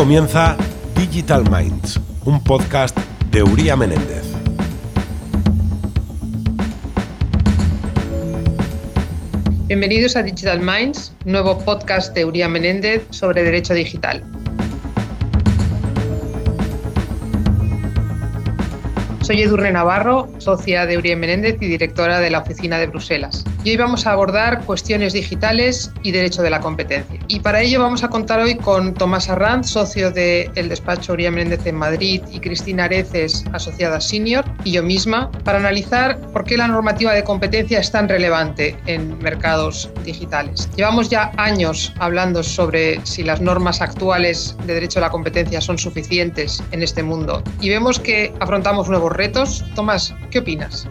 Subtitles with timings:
[0.00, 0.56] comienza
[0.94, 2.96] Digital Minds, un podcast
[3.30, 4.24] de Uría Menéndez.
[9.66, 14.24] Bienvenidos a Digital Minds, nuevo podcast de Uría Menéndez sobre derecho digital.
[19.30, 23.44] Soy Edurne Navarro, socia de Uriel Menéndez y directora de la oficina de Bruselas.
[23.62, 27.20] Y hoy vamos a abordar cuestiones digitales y derecho de la competencia.
[27.28, 31.64] Y para ello vamos a contar hoy con Tomás Arranz, socio del despacho Uriel Menéndez
[31.64, 36.66] en Madrid, y Cristina Areces, asociada senior, y yo misma, para analizar por qué la
[36.66, 40.68] normativa de competencia es tan relevante en mercados digitales.
[40.74, 45.78] Llevamos ya años hablando sobre si las normas actuales de derecho de la competencia son
[45.78, 49.19] suficientes en este mundo y vemos que afrontamos nuevos
[49.74, 50.88] Tomás, ¿qué opinas?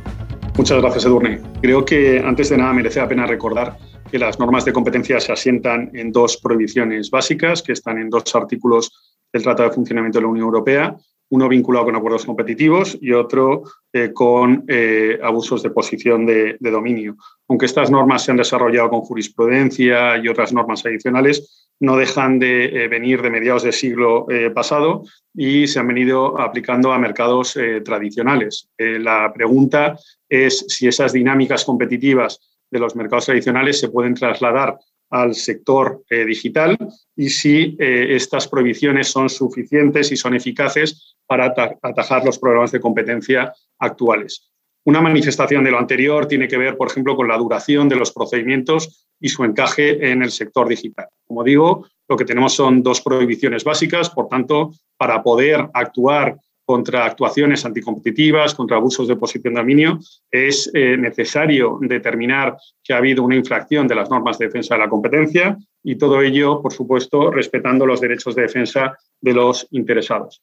[0.56, 1.42] Muchas gracias, Edurne.
[1.62, 3.76] Creo que antes de nada merece la pena recordar
[4.12, 8.36] que las normas de competencia se asientan en dos prohibiciones básicas que están en dos
[8.36, 10.96] artículos del Tratado de Funcionamiento de la Unión Europea,
[11.30, 17.18] uno vinculado con acuerdos competitivos y otro eh, con eh, abusos de posición de, dominio.
[17.48, 22.66] Aunque estas normas se han desarrollado con jurisprudencia y otras normas adicionales, no dejan de
[22.66, 27.56] eh, venir de mediados del siglo eh, pasado y se han venido aplicando a mercados
[27.56, 28.70] eh, tradicionales.
[28.78, 34.78] la pregunta es si esas dinámicas competitivas de los mercados tradicionales se pueden trasladar
[35.12, 36.78] al sector digital
[37.16, 43.52] y si estas prohibiciones son suficientes y son eficaces para atajar los problemas de competencia
[43.80, 44.52] actuales.
[44.86, 48.12] Una manifestación de lo anterior tiene que ver, por ejemplo, con la duración de los
[48.12, 51.08] procedimientos y su encaje en el sector digital.
[51.30, 56.36] Como digo, lo que tenemos son dos prohibiciones básicas, por tanto, para poder actuar
[56.66, 60.00] contra actuaciones anticompetitivas, contra abusos de posición de dominio,
[60.32, 64.82] es eh, necesario determinar que ha habido una infracción de las normas de defensa de
[64.82, 70.42] la competencia y todo ello, por supuesto, respetando los derechos de defensa de los interesados.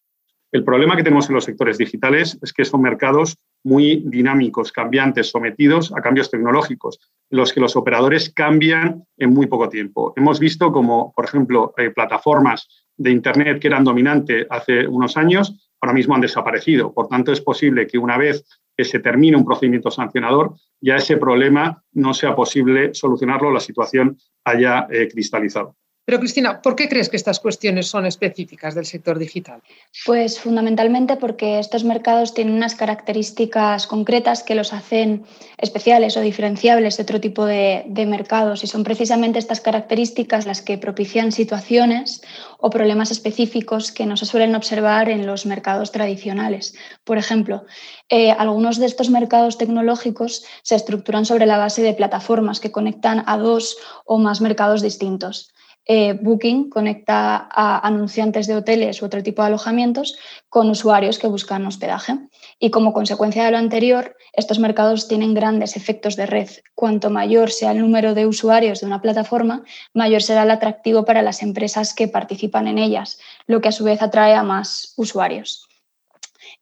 [0.53, 5.31] El problema que tenemos en los sectores digitales es que son mercados muy dinámicos, cambiantes,
[5.31, 10.13] sometidos a cambios tecnológicos, los que los operadores cambian en muy poco tiempo.
[10.17, 15.75] Hemos visto como, por ejemplo, eh, plataformas de Internet que eran dominantes hace unos años,
[15.81, 16.95] ahora mismo han desaparecido.
[16.95, 18.45] Por tanto, es posible que una vez
[18.77, 24.17] que se termine un procedimiento sancionador, ya ese problema no sea posible solucionarlo, la situación
[24.45, 25.77] haya eh, cristalizado.
[26.07, 29.61] Pero Cristina, ¿por qué crees que estas cuestiones son específicas del sector digital?
[30.05, 35.25] Pues fundamentalmente porque estos mercados tienen unas características concretas que los hacen
[35.59, 40.79] especiales o diferenciables de otro tipo de, mercados y son precisamente estas características las que
[40.79, 42.23] propician situaciones
[42.59, 46.77] o problemas específicos que no se suelen observar en los mercados tradicionales.
[47.03, 47.65] Por ejemplo,
[48.11, 53.25] eh, algunos de estos mercados tecnológicos se estructuran sobre la base de plataformas que conectan
[53.27, 55.53] a dos o más mercados distintos.
[55.89, 61.29] Eh, Booking conecta a anunciantes de hoteles u otro tipo de alojamientos con usuarios que
[61.29, 62.19] buscan hospedaje.
[62.59, 66.49] Y como consecuencia de lo anterior, estos mercados tienen grandes efectos de red.
[66.75, 69.63] Cuanto mayor sea el número de usuarios de una plataforma,
[69.95, 73.85] mayor será el atractivo para las empresas que participan en ellas, lo que a su
[73.85, 75.69] vez atrae a más usuarios.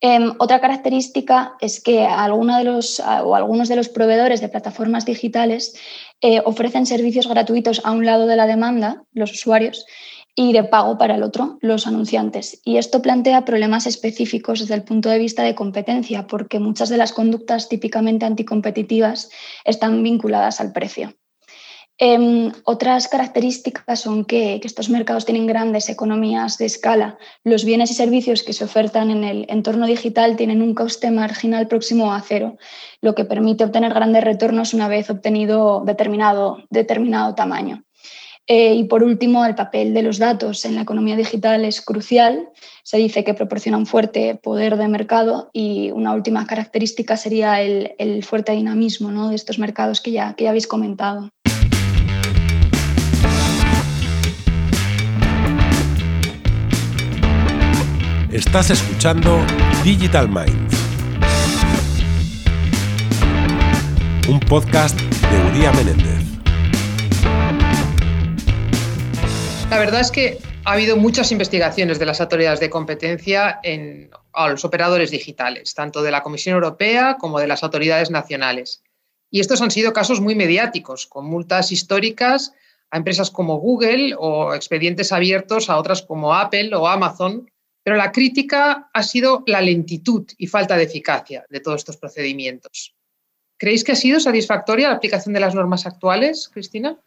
[0.00, 5.76] Em, otra característica es que algunos de los proveedores de plataformas digitales
[6.20, 9.84] eh, ofrecen servicios gratuitos a un lado de la demanda, los usuarios,
[10.34, 12.60] y de pago para el otro, los anunciantes.
[12.64, 16.96] Y esto plantea problemas específicos desde el punto de vista de competencia, porque muchas de
[16.96, 19.30] las conductas típicamente anticompetitivas
[19.64, 21.14] están vinculadas al precio.
[21.98, 27.18] Em, otras características son que, estos mercados tienen grandes economías de escala.
[27.44, 31.68] Los bienes y servicios que se ofertan en el entorno digital tienen un coste marginal
[31.68, 32.56] próximo a cero,
[33.00, 37.84] lo que permite obtener grandes retornos una vez obtenido determinado, determinado tamaño.
[38.46, 42.48] Eh, y por último, el papel de los datos en la economía digital es crucial.
[42.82, 48.22] Se dice que proporciona un fuerte poder de mercado y una última característica sería el,
[48.24, 49.28] fuerte dinamismo ¿no?
[49.30, 51.30] de estos mercados que ya, que ya habéis comentado.
[58.34, 59.46] Estás escuchando
[59.84, 60.74] Digital Minds,
[64.28, 66.20] un podcast de Uría Menéndez.
[69.70, 74.48] La verdad es que ha habido muchas investigaciones de las autoridades de competencia en, a
[74.48, 78.82] los operadores digitales, tanto de la Comisión Europea como de las autoridades nacionales.
[79.30, 82.52] Y estos han sido casos muy mediáticos, con multas históricas
[82.90, 87.48] a empresas como Google o expedientes abiertos a otras como Apple o Amazon
[87.84, 92.96] pero la crítica ha sido la lentitud y falta de eficacia de todos estos procedimientos.
[93.58, 96.98] ¿Creéis que ha sido satisfactoria la aplicación de las normas actuales, Cristina?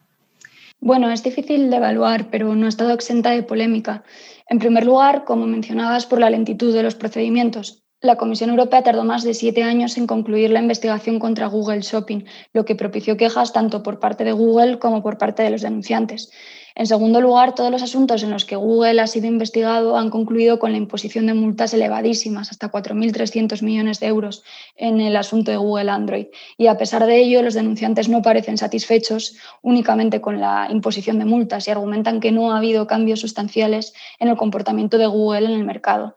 [0.79, 4.03] Bueno, es difícil de evaluar, pero no ha estado exenta de polémica.
[4.47, 7.83] En primer lugar, como mencionabas, por la lentitud de los procedimientos.
[7.99, 12.25] La Comisión Europea tardó más de siete años en concluir la investigación contra Google Shopping,
[12.53, 16.31] lo que propició quejas tanto por parte de Google como por parte de los denunciantes.
[16.79, 20.59] En segundo lugar, todos los asuntos en los que Google ha sido investigado han concluido
[20.59, 24.43] con la imposición de multas elevadísimas, hasta 4.300 millones de euros
[24.75, 26.27] en el asunto de Google Android.
[26.55, 31.25] Y a pesar de ello, los denunciantes no parecen satisfechos únicamente con la imposición de
[31.25, 35.53] multas y argumentan que no ha habido cambios sustanciales en el comportamiento de Google en
[35.53, 36.15] el mercado.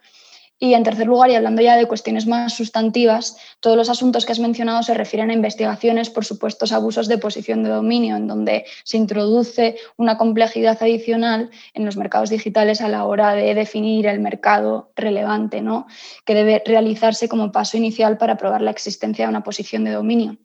[0.62, 4.32] Y en tercer lugar, y hablando ya de cuestiones más sustantivas, todos los asuntos que
[4.32, 8.66] has mencionado se refieren a investigaciones por supuestos abusos de posición de dominio, en donde
[8.84, 14.20] se introduce una complejidad adicional en los mercados digitales a la hora de definir el
[14.20, 15.86] mercado relevante, ¿no?
[16.26, 20.36] que debe realizarse como paso inicial para probar la existencia de una posición de dominio.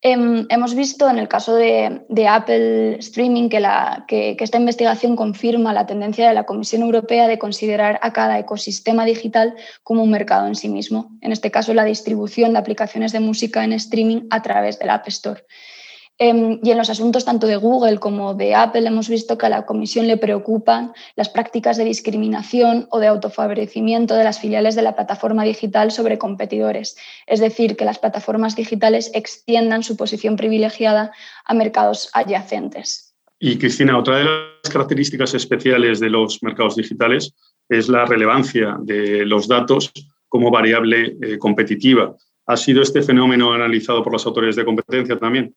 [0.00, 6.28] Em, hemos visto en el caso de, Apple Streaming que, esta investigación confirma la tendencia
[6.28, 10.68] de la Comisión Europea de considerar a cada ecosistema digital como un mercado en sí
[10.68, 14.90] mismo, en este caso la distribución de aplicaciones de música en streaming a través del
[14.90, 15.42] App Store.
[16.20, 19.50] Em, y en los asuntos tanto de Google como de Apple hemos visto que a
[19.50, 24.82] la Comisión le preocupan las prácticas de discriminación o de autofavorecimiento de las filiales de
[24.82, 26.96] la plataforma digital sobre competidores,
[27.28, 31.12] es decir, que las plataformas digitales extiendan su posición privilegiada
[31.44, 33.14] a mercados adyacentes.
[33.38, 37.32] Y Cristina, otra de las características especiales de los mercados digitales
[37.68, 39.92] es la relevancia de los datos
[40.28, 42.16] como variable eh, competitiva.
[42.46, 45.54] ¿Ha sido este fenómeno analizado por las autoridades de competencia también?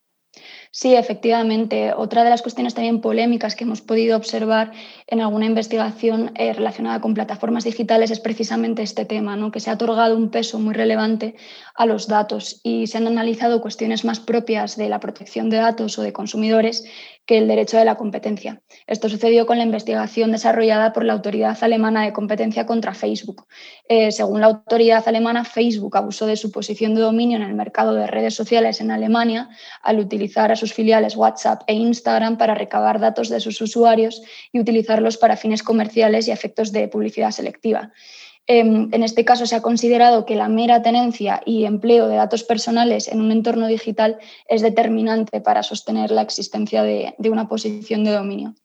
[0.74, 1.94] Sí, efectivamente.
[1.94, 4.72] Otra de las cuestiones también polémicas que hemos podido observar
[5.08, 9.52] en alguna investigación eh, relacionada con plataformas digitales es precisamente este tema, ¿no?
[9.52, 11.36] que se ha otorgado un peso muy relevante
[11.76, 16.00] a los datos y se han analizado cuestiones más propias de la protección de datos
[16.00, 16.86] o de consumidores
[17.26, 18.62] que el derecho de la competencia.
[18.88, 23.46] Esto sucedió con la investigación desarrollada por la Autoridad Alemana de Competencia contra Facebook.
[23.88, 27.94] Eh, según la autoridad alemana, Facebook abusó de su posición de dominio en el mercado
[27.94, 29.50] de redes sociales en Alemania
[29.82, 34.22] al utilizar a sus filiales WhatsApp e Instagram para recabar datos de sus usuarios
[34.52, 37.92] y utilizarlos para fines comerciales y efectos de publicidad selectiva.
[38.48, 42.44] Em, en este caso se ha considerado que la mera tenencia y empleo de datos
[42.44, 44.18] personales en un entorno digital
[44.48, 48.56] es determinante para sostener la existencia de, una posición de dominio.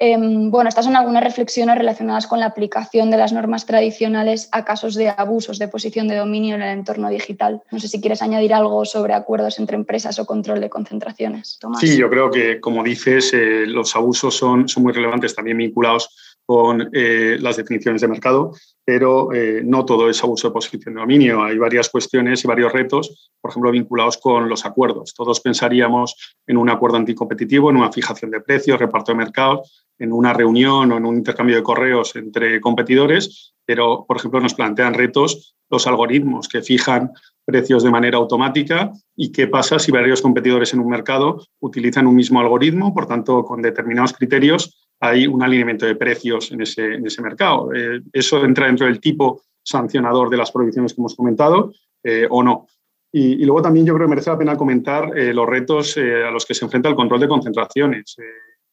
[0.00, 4.64] Em, bueno, estas son algunas reflexiones relacionadas con la aplicación de las normas tradicionales a
[4.64, 7.62] casos de abusos de posición de dominio en el entorno digital.
[7.72, 11.58] No sé si quieres añadir algo sobre acuerdos entre empresas o control de concentraciones.
[11.80, 16.10] Sí, yo creo que, como dices, eh, los abusos son, son muy relevantes, también vinculados
[16.48, 18.52] con eh, las definiciones de mercado,
[18.82, 21.42] pero eh, no todo es abuso de posición de dominio.
[21.42, 25.12] Hay varias cuestiones y varios retos, por ejemplo, vinculados con los acuerdos.
[25.12, 30.10] Todos pensaríamos en un acuerdo anticompetitivo, en una fijación de precios, reparto de mercados, en
[30.10, 34.94] una reunión o en un intercambio de correos entre competidores, pero, por ejemplo, nos plantean
[34.94, 37.10] retos los algoritmos que fijan
[37.44, 42.16] precios de manera automática y qué pasa si varios competidores en un mercado utilizan un
[42.16, 47.72] mismo algoritmo, por tanto, con determinados criterios hay un alineamiento de precios en ese, mercado.
[47.74, 51.72] Eh, ¿Eso entra dentro del tipo sancionador de las prohibiciones que hemos comentado
[52.02, 52.66] eh, o no?
[53.12, 56.44] Y, luego también yo creo que merece la pena comentar eh, los retos a los
[56.44, 58.16] que se enfrenta el control de concentraciones.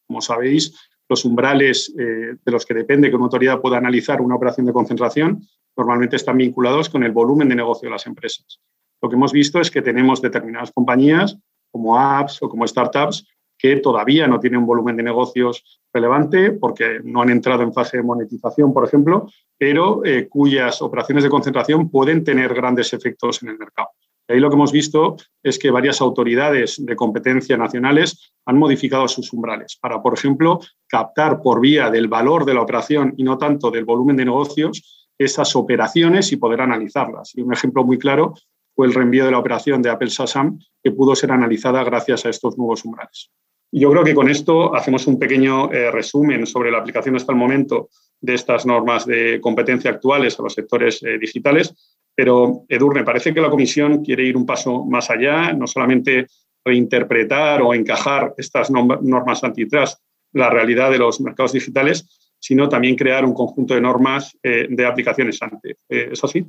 [0.06, 4.66] como sabéis, los umbrales de los que depende que una autoridad pueda analizar una operación
[4.66, 5.46] de concentración
[5.76, 8.60] normalmente están vinculados con el volumen de negocio de las empresas.
[9.00, 11.38] Lo que hemos visto es que tenemos determinadas compañías
[11.70, 13.26] como apps o como startups
[13.58, 17.96] que todavía no tienen un volumen de negocios relevante porque no han entrado en fase
[17.96, 23.50] de monetización, por ejemplo, pero eh, cuyas operaciones de concentración pueden tener grandes efectos en
[23.50, 23.88] el mercado.
[24.28, 29.06] Y ahí lo que hemos visto es que varias autoridades de competencia nacionales han modificado
[29.08, 33.38] sus umbrales para, por ejemplo, captar por vía del valor de la operación y no
[33.38, 37.32] tanto del volumen de negocios esas operaciones y poder analizarlas.
[37.34, 38.34] Y un ejemplo muy claro
[38.76, 42.28] fue el reenvío de la operación de Apple Sasam, que pudo ser analizada gracias a
[42.28, 43.30] estos nuevos umbrales.
[43.72, 47.38] Yo creo que con esto hacemos un pequeño eh, resumen sobre la aplicación hasta el
[47.38, 47.88] momento
[48.20, 51.74] de estas normas de competencia actuales a los sectores eh, digitales.
[52.14, 56.26] Pero, Edurne, parece que la Comisión quiere ir un paso más allá, no solamente
[56.64, 60.00] reinterpretar o encajar estas normas antitrust,
[60.32, 64.86] la realidad de los mercados digitales, sino también crear un conjunto de normas eh, de
[64.86, 65.76] aplicaciones antes.
[65.88, 66.44] ¿Es así?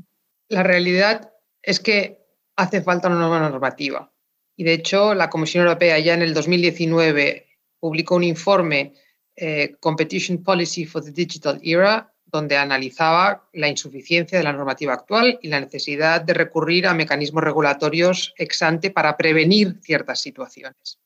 [0.49, 1.31] La realidad
[1.67, 4.09] es que hace falta una nueva normativa.
[4.55, 7.45] Y de hecho, la Comisión Europea ya en el 2019
[7.77, 8.93] publicó un informe,
[9.35, 15.39] eh, Competition Policy for the Digital Era, donde analizaba la insuficiencia de la normativa actual
[15.41, 20.99] y la necesidad de recurrir a mecanismos regulatorios ex ante para prevenir ciertas situaciones.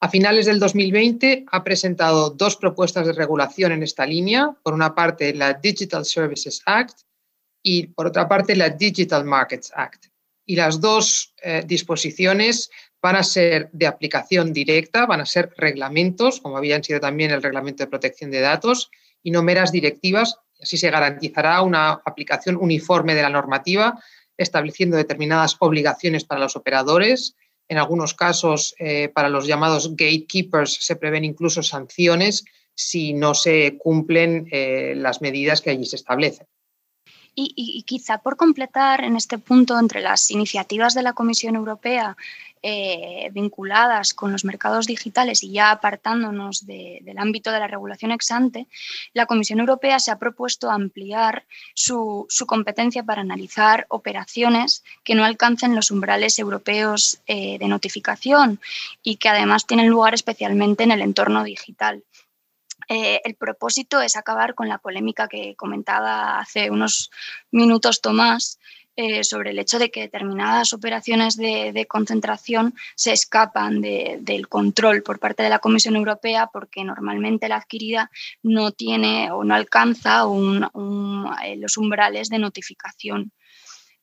[0.00, 4.56] A finales del 2020 ha presentado dos propuestas de regulación en esta línea.
[4.62, 7.00] Por una parte, la Digital Services Act
[7.62, 10.06] y por otra parte, la Digital Markets Act.
[10.46, 16.40] Y las dos eh, disposiciones van a ser de aplicación directa, van a ser reglamentos,
[16.40, 18.90] como habían sido también el Reglamento de Protección de Datos,
[19.22, 20.36] y no meras directivas.
[20.60, 24.02] Así se garantizará una aplicación uniforme de la normativa,
[24.36, 27.36] estableciendo determinadas obligaciones para los operadores
[27.70, 33.78] en algunos casos, eh, para los llamados gatekeepers se prevén incluso sanciones si no se
[33.78, 36.48] cumplen eh, las medidas que allí se establecen.
[37.34, 42.16] Y, quizá por completar en este punto entre las iniciativas de la Comisión Europea
[42.62, 48.30] eh, vinculadas con los mercados digitales y ya apartándonos del ámbito de la regulación ex
[48.30, 48.66] ante,
[49.14, 55.74] la Comisión Europea se ha propuesto ampliar su, competencia para analizar operaciones que no alcancen
[55.74, 58.60] los umbrales europeos eh, de notificación
[59.02, 62.02] y que además tienen lugar especialmente en el entorno digital.
[62.92, 67.12] Eh, el propósito es acabar con la polémica que comentaba hace unos
[67.52, 68.58] minutos Tomás
[68.96, 75.20] eh, sobre el hecho de que determinadas operaciones de, concentración se escapan del control por
[75.20, 78.10] parte de la Comisión Europea porque normalmente la adquirida
[78.42, 83.30] no tiene o no alcanza eh, los umbrales de notificación.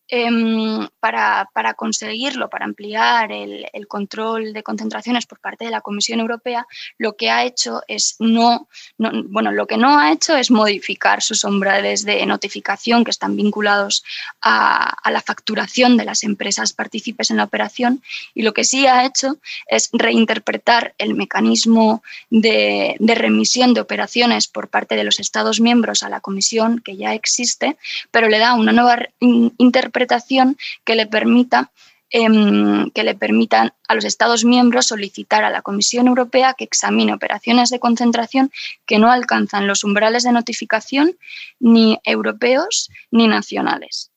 [0.09, 6.65] Em, para, conseguirlo, para ampliar el, control de concentraciones por parte de la Comisión Europea,
[6.97, 11.43] lo que ha hecho es no, bueno, lo que no ha hecho es modificar sus
[11.43, 14.03] umbrales de notificación que están vinculados
[14.41, 18.01] a, la facturación de las empresas partícipes en la operación
[18.33, 19.37] y lo que sí ha hecho
[19.67, 26.03] es reinterpretar el mecanismo de, de remisión de operaciones por parte de los Estados miembros
[26.03, 27.77] a la Comisión que ya existe,
[28.11, 31.71] pero le da una nueva interpretación interpretación que le permita
[32.09, 37.13] em, que le permitan a los Estados miembros solicitar a la Comisión Europea que examine
[37.13, 38.49] operaciones de concentración
[38.85, 41.17] que no alcanzan los umbrales de notificación
[41.59, 44.09] ni europeos ni nacionales.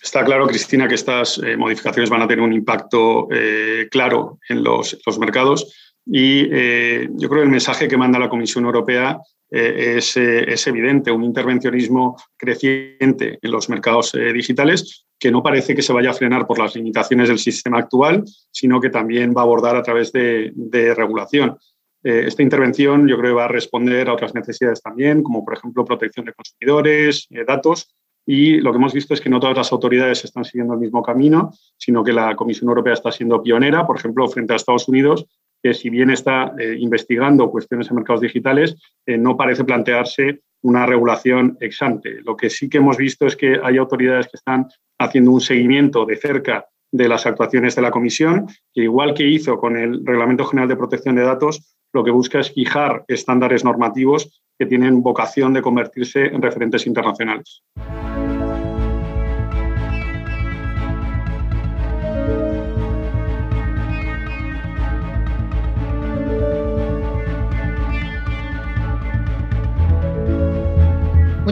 [0.00, 4.62] Está claro, Cristina, que estas eh, modificaciones van a tener un impacto eh, claro en
[4.62, 9.20] los, los mercados y eh, yo creo que el mensaje que manda la Comisión Europea
[9.50, 15.82] eh, eh, es, evidente, un intervencionismo creciente en los mercados digitales que no parece que
[15.82, 19.44] se vaya a frenar por las limitaciones del sistema actual, sino que también va a
[19.44, 20.52] abordar a través de,
[20.96, 21.58] regulación.
[22.04, 25.84] esta intervención yo creo que va a responder a otras necesidades también, como por ejemplo
[25.84, 27.92] protección de consumidores, datos,
[28.24, 31.02] y lo que hemos visto es que no todas las autoridades están siguiendo el mismo
[31.02, 35.26] camino, sino que la Comisión Europea está siendo pionera, por ejemplo, frente a Estados Unidos,
[35.62, 40.86] que si bien está eh, investigando cuestiones en mercados digitales, eh, no parece plantearse una
[40.86, 42.20] regulación ex ante.
[42.22, 44.66] Lo que sí que hemos visto es que hay autoridades que están
[44.98, 49.58] haciendo un seguimiento de cerca de las actuaciones de la Comisión, que igual que hizo
[49.58, 54.42] con el Reglamento General de Protección de Datos, lo que busca es fijar estándares normativos
[54.58, 57.62] que tienen vocación de convertirse en referentes internacionales.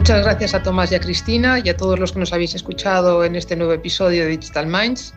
[0.07, 3.25] Muchas gracias a Tomás y a Cristina y a todos los que nos habéis escuchado
[3.25, 5.13] en este nuevo episodio de Digital Minds.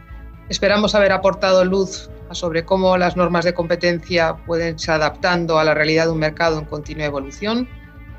[0.48, 5.74] Esperamos haber aportado luz sobre cómo las normas de competencia pueden irse adaptando a la
[5.74, 7.68] realidad de un mercado en continua evolución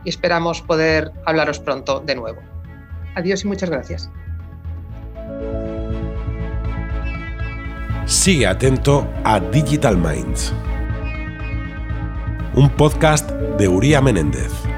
[0.06, 2.40] y esperamos poder hablaros pronto de nuevo.
[3.16, 4.10] Adiós y muchas gracias.
[8.06, 10.54] Sigue atento a Digital Minds,
[12.56, 14.71] un podcast de Uría Menéndez.